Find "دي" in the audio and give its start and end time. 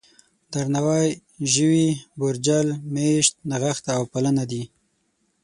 4.51-4.63